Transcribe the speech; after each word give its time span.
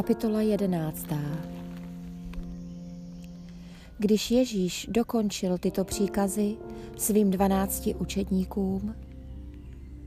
Kapitola 0.00 0.40
jedenáctá 0.40 1.20
Když 3.98 4.30
Ježíš 4.30 4.86
dokončil 4.90 5.58
tyto 5.58 5.84
příkazy 5.84 6.56
svým 6.96 7.30
dvanácti 7.30 7.94
učedníkům, 7.94 8.94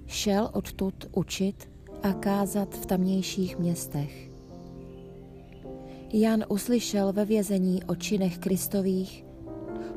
šel 0.08 0.50
odtud 0.54 0.94
učit 1.12 1.70
a 2.04 2.14
kázat 2.14 2.76
v 2.76 2.86
tamnějších 2.86 3.60
městech. 3.60 4.30
Jan 6.14 6.46
uslyšel 6.50 7.14
ve 7.14 7.26
vězení 7.26 7.84
o 7.84 7.96
činech 7.96 8.38
Kristových, 8.38 9.26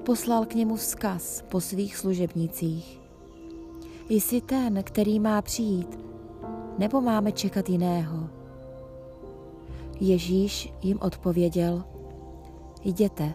poslal 0.05 0.47
k 0.47 0.55
němu 0.55 0.77
vzkaz 0.77 1.45
po 1.49 1.61
svých 1.61 1.97
služebnicích. 1.97 3.01
Jsi 4.09 4.41
ten, 4.41 4.83
který 4.83 5.21
má 5.21 5.43
přijít, 5.43 5.98
nebo 6.78 7.01
máme 7.01 7.33
čekat 7.33 7.69
jiného? 7.69 8.45
Ježíš 10.00 10.73
jim 10.82 10.98
odpověděl, 11.00 11.84
jděte, 12.84 13.34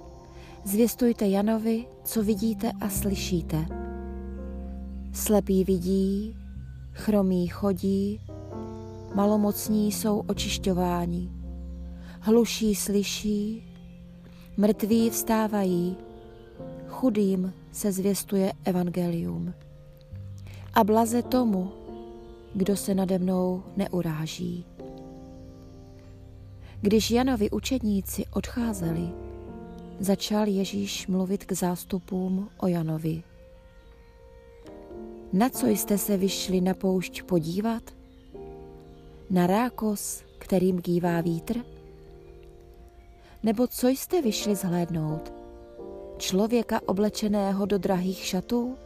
zvěstujte 0.63 1.27
Janovi, 1.27 1.85
co 2.03 2.23
vidíte 2.23 2.71
a 2.81 2.89
slyšíte. 2.89 3.65
Slepí 5.13 5.63
vidí, 5.63 6.35
chromí 6.91 7.47
chodí, 7.47 8.21
malomocní 9.15 9.91
jsou 9.91 10.23
očišťováni, 10.27 11.31
hluší 12.19 12.75
slyší, 12.75 13.63
mrtví 14.57 15.09
vstávají, 15.09 15.97
chudým 16.87 17.53
se 17.71 17.91
zvěstuje 17.91 18.53
evangelium. 18.65 19.53
A 20.73 20.83
blaze 20.83 21.21
tomu, 21.21 21.71
kdo 22.53 22.75
se 22.77 22.95
nade 22.95 23.19
mnou 23.19 23.63
neuráží. 23.77 24.65
Když 26.83 27.11
Janovi 27.11 27.49
učedníci 27.49 28.25
odcházeli, 28.33 29.09
začal 29.99 30.47
Ježíš 30.47 31.07
mluvit 31.07 31.45
k 31.45 31.51
zástupům 31.51 32.49
o 32.57 32.67
Janovi. 32.67 33.23
Na 35.33 35.49
co 35.49 35.67
jste 35.67 35.97
se 35.97 36.17
vyšli 36.17 36.61
na 36.61 36.73
poušť 36.73 37.23
podívat? 37.23 37.83
Na 39.29 39.47
rákos, 39.47 40.23
kterým 40.37 40.81
kývá 40.81 41.21
vítr? 41.21 41.57
Nebo 43.43 43.67
co 43.67 43.87
jste 43.87 44.21
vyšli 44.21 44.55
zhlédnout? 44.55 45.33
Člověka 46.17 46.79
oblečeného 46.85 47.65
do 47.65 47.77
drahých 47.77 48.25
šatů? 48.25 48.77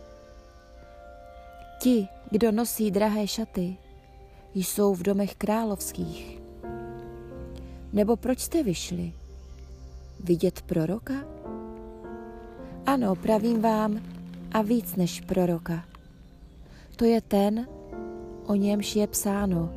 Ti, 1.81 2.07
kdo 2.31 2.51
nosí 2.51 2.91
drahé 2.91 3.27
šaty, 3.27 3.77
jsou 4.53 4.93
v 4.93 5.03
domech 5.03 5.35
královských. 5.35 6.44
Nebo 7.95 8.15
proč 8.15 8.39
jste 8.39 8.63
vyšli? 8.63 9.13
Vidět 10.23 10.61
proroka? 10.61 11.13
Ano, 12.85 13.15
pravím 13.15 13.61
vám, 13.61 14.01
a 14.51 14.61
víc 14.61 14.95
než 14.95 15.21
proroka. 15.21 15.85
To 16.95 17.05
je 17.05 17.21
ten, 17.21 17.67
o 18.45 18.55
němž 18.55 18.95
je 18.95 19.07
psáno. 19.07 19.73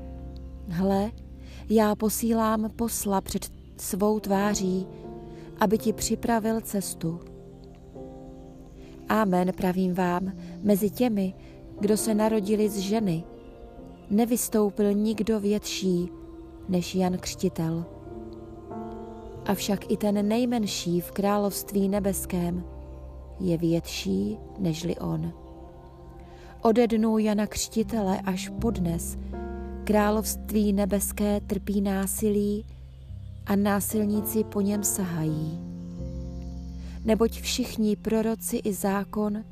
Hle, 0.68 1.10
já 1.68 1.94
posílám 1.94 2.70
posla 2.76 3.20
před 3.20 3.52
svou 3.76 4.20
tváří, 4.20 4.86
aby 5.60 5.78
ti 5.78 5.92
připravil 5.92 6.60
cestu. 6.60 7.20
Amen, 9.08 9.52
pravím 9.52 9.94
vám, 9.94 10.32
mezi 10.62 10.90
těmi, 10.90 11.34
kdo 11.80 11.96
se 11.96 12.14
narodili 12.14 12.68
z 12.68 12.78
ženy, 12.78 13.24
nevystoupil 14.10 14.92
nikdo 14.92 15.40
větší 15.40 16.08
než 16.68 16.94
Jan 16.94 17.18
Křtitel. 17.18 17.97
Avšak 19.48 19.90
i 19.90 19.96
ten 19.96 20.28
nejmenší 20.28 21.00
v 21.00 21.10
království 21.10 21.88
nebeském 21.88 22.64
je 23.40 23.58
větší 23.58 24.38
nežli 24.58 24.96
on. 24.96 25.32
Ode 26.62 26.86
dnů 26.86 27.18
Jana 27.18 27.46
Křtitele 27.46 28.20
až 28.20 28.48
podnes 28.60 29.18
království 29.84 30.72
nebeské 30.72 31.40
trpí 31.40 31.80
násilí 31.80 32.64
a 33.46 33.56
násilníci 33.56 34.44
po 34.44 34.60
něm 34.60 34.84
sahají. 34.84 35.60
Neboť 37.04 37.40
všichni 37.40 37.96
proroci 37.96 38.56
i 38.56 38.72
zákon 38.72 39.44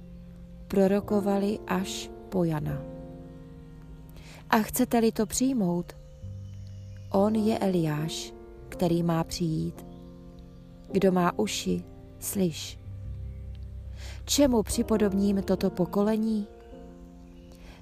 prorokovali 0.69 1.59
až 1.67 2.11
po 2.29 2.45
Jana. 2.45 2.83
A 4.51 4.59
chcete-li 4.59 5.13
to 5.13 5.27
přijmout, 5.27 5.93
on 7.11 7.35
je 7.35 7.59
Eliáš, 7.59 8.33
který 8.69 9.03
má 9.03 9.25
přijít. 9.25 9.86
Kdo 10.97 11.13
má 11.13 11.39
uši, 11.39 11.85
slyš. 12.19 12.79
Čemu 14.25 14.63
připodobním 14.63 15.43
toto 15.43 15.71
pokolení? 15.71 16.47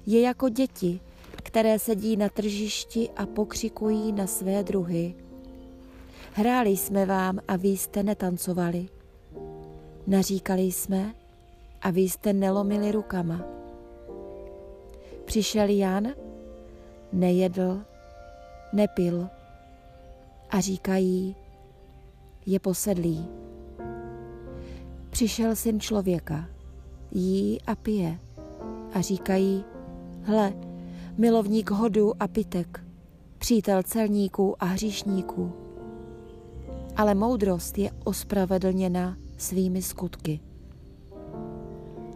Je 0.05 0.21
jako 0.21 0.49
děti, 0.49 0.99
které 1.35 1.79
sedí 1.79 2.17
na 2.17 2.29
tržišti 2.29 3.09
a 3.09 3.25
pokřikují 3.25 4.11
na 4.11 4.27
své 4.27 4.63
druhy. 4.63 5.15
Hráli 6.33 6.69
jsme 6.69 7.05
vám 7.05 7.39
a 7.47 7.55
vy 7.55 7.67
jste 7.67 8.03
netancovali. 8.03 8.87
Naříkali 10.07 10.61
jsme 10.61 11.13
a 11.81 11.91
vy 11.91 12.01
jste 12.01 12.33
nelomili 12.33 12.91
rukama. 12.91 13.45
Přišel 15.25 15.69
Jan, 15.69 16.07
nejedl, 17.13 17.81
nepil 18.73 19.27
a 20.49 20.59
říkají, 20.59 21.35
je 22.45 22.59
posedlý. 22.59 23.25
Přišel 25.09 25.55
syn 25.55 25.79
člověka, 25.79 26.49
jí 27.11 27.61
a 27.61 27.75
pije 27.75 28.19
a 28.93 29.01
říkají, 29.01 29.63
hle, 30.21 30.53
milovník 31.17 31.71
hodu 31.71 32.23
a 32.23 32.27
pitek, 32.27 32.83
přítel 33.37 33.83
celníků 33.83 34.63
a 34.63 34.65
hříšníků. 34.65 35.51
Ale 36.95 37.15
moudrost 37.15 37.77
je 37.77 37.91
ospravedlněna 38.03 39.17
svými 39.37 39.81
skutky. 39.81 40.39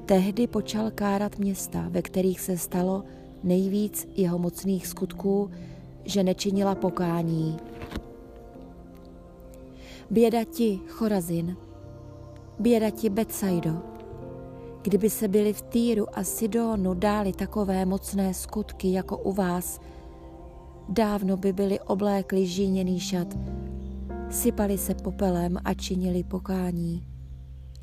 Tehdy 0.05 0.47
počal 0.47 0.91
kárat 0.91 1.39
města, 1.39 1.85
ve 1.89 2.01
kterých 2.01 2.41
se 2.41 2.57
stalo 2.57 3.03
nejvíc 3.43 4.07
jeho 4.15 4.39
mocných 4.39 4.87
skutků, 4.87 5.51
že 6.05 6.23
nečinila 6.23 6.75
pokání. 6.75 7.57
Běda 10.11 10.43
ti, 10.43 10.79
Chorazin, 10.87 11.57
běda 12.59 12.89
ti, 12.89 13.09
Betsaido, 13.09 13.71
kdyby 14.81 15.09
se 15.09 15.27
byli 15.27 15.53
v 15.53 15.61
Týru 15.61 16.05
a 16.17 16.23
Sidonu 16.23 16.93
dáli 16.93 17.33
takové 17.33 17.85
mocné 17.85 18.33
skutky 18.33 18.91
jako 18.91 19.17
u 19.17 19.33
vás, 19.33 19.79
dávno 20.89 21.37
by 21.37 21.53
byli 21.53 21.79
oblékli 21.79 22.45
žíněný 22.45 22.99
šat, 22.99 23.37
sypali 24.29 24.77
se 24.77 24.95
popelem 24.95 25.57
a 25.65 25.73
činili 25.73 26.23
pokání. 26.23 27.03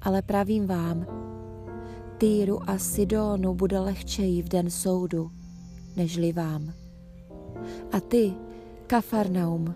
Ale 0.03 0.23
pravím 0.23 0.67
vám, 0.67 1.07
Týru 2.19 2.71
a 2.71 2.79
Sidonu 2.79 3.55
bude 3.55 3.79
lehčeji 3.79 4.43
v 4.43 4.49
den 4.49 4.71
soudu, 4.71 5.31
nežli 5.97 6.33
vám. 6.33 6.73
A 7.93 8.01
ty, 8.01 8.35
Kafarnaum, 8.87 9.75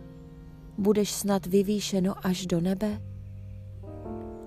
budeš 0.80 1.12
snad 1.12 1.46
vyvýšeno 1.46 2.26
až 2.26 2.46
do 2.46 2.60
nebe? 2.60 3.00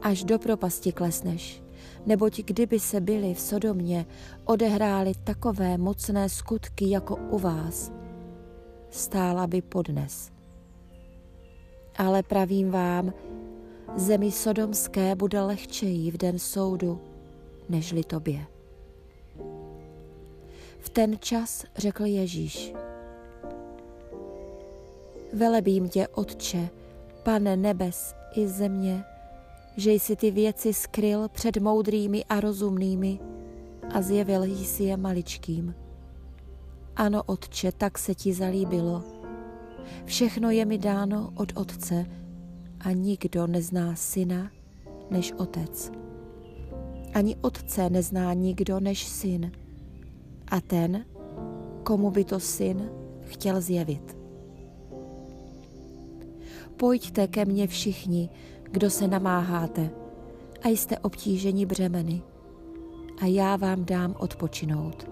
Až 0.02 0.24
do 0.24 0.40
propasti 0.40 0.92
klesneš, 0.92 1.64
neboť 2.06 2.42
kdyby 2.42 2.80
se 2.80 3.02
byli 3.02 3.34
v 3.34 3.40
Sodomě 3.40 4.06
odehráli 4.46 5.14
takové 5.24 5.78
mocné 5.78 6.30
skutky 6.30 6.90
jako 6.90 7.16
u 7.16 7.40
vás, 7.40 7.92
stála 8.90 9.48
by 9.48 9.62
podnes. 9.62 10.32
Ale 11.98 12.24
pravím 12.24 12.72
vám, 12.72 13.14
zemi 13.96 14.32
sodomské 14.32 15.16
bude 15.16 15.42
lehčeji 15.42 16.12
v 16.12 16.18
den 16.18 16.40
soudu, 16.40 17.02
nežli 17.70 18.04
tobě. 18.04 18.46
V 20.80 20.90
ten 20.90 21.16
čas 21.20 21.66
řekl 21.78 22.06
Ježíš, 22.06 22.74
Velebím 25.34 25.90
tě, 25.90 26.08
Otče, 26.08 26.70
Pane 27.24 27.58
nebes 27.58 28.16
i 28.36 28.48
země, 28.48 29.04
že 29.78 29.92
jsi 29.92 30.16
ty 30.16 30.32
věci 30.32 30.74
skryl 30.74 31.30
před 31.30 31.58
moudrými 31.58 32.26
a 32.26 32.40
rozumnými 32.40 33.20
a 33.94 34.02
zjevil 34.02 34.44
jsi 34.44 34.84
je 34.84 34.98
maličkým. 34.98 35.76
Ano, 36.96 37.24
Otče, 37.24 37.72
tak 37.72 37.98
se 37.98 38.16
ti 38.16 38.34
zalíbilo. 38.34 39.04
Všechno 40.06 40.52
je 40.52 40.66
mi 40.66 40.78
dáno 40.78 41.32
od 41.36 41.52
Otce 41.56 42.06
a 42.80 42.92
nikdo 42.92 43.48
nezná 43.48 43.96
syna 43.96 44.52
než 45.10 45.32
Otec. 45.32 45.92
Ani 47.14 47.36
Otce 47.36 47.90
nezná 47.90 48.34
nikdo 48.34 48.80
než 48.80 49.08
syn 49.08 49.52
a 50.48 50.62
ten, 50.62 51.06
komu 51.84 52.12
by 52.12 52.24
to 52.24 52.40
syn 52.40 52.90
chtěl 53.22 53.62
zjevit. 53.62 54.23
Pojďte 56.78 57.28
ke 57.28 57.46
mně 57.46 57.68
všichni, 57.68 58.30
kdo 58.64 58.90
se 58.90 59.08
namáháte 59.08 59.90
a 60.62 60.68
jste 60.68 60.98
obtíženi 60.98 61.66
břemeny 61.66 62.22
a 63.22 63.26
já 63.26 63.56
vám 63.56 63.86
dám 63.86 64.16
odpočinout. 64.20 65.10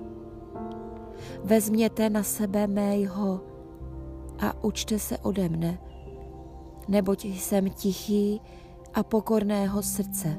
Vezměte 1.43 2.09
na 2.09 2.23
sebe 2.23 2.67
mého 2.67 3.41
a 4.39 4.63
učte 4.63 4.99
se 4.99 5.17
ode 5.17 5.49
mne, 5.49 5.79
neboť 6.87 7.25
jsem 7.25 7.69
tichý 7.69 8.41
a 8.93 9.03
pokorného 9.03 9.83
srdce 9.83 10.37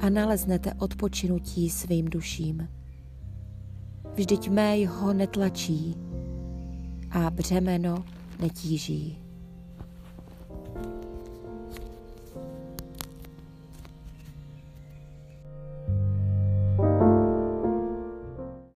a 0.00 0.10
naleznete 0.10 0.74
odpočinutí 0.78 1.70
svým 1.70 2.04
duším. 2.04 2.68
Vždyť 4.14 4.48
mého 4.48 5.12
netlačí 5.12 5.96
a 7.10 7.30
břemeno 7.30 8.04
netíží. 8.40 9.29